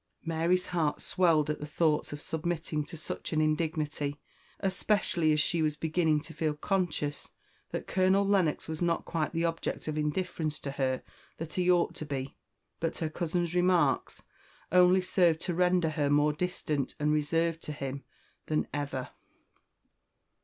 [0.25, 4.19] Mary's heart swelled at the thoughts of submitting to such an indignity,
[4.59, 7.29] especially as she was beginning to feel conscious
[7.69, 11.03] that Colonel Lennox was not quite the object of indifference to her
[11.37, 12.35] that he ought to be;
[12.79, 14.23] but her cousin's remarks
[14.71, 18.03] only served to render her more distant and reserved to him
[18.47, 19.09] than ever.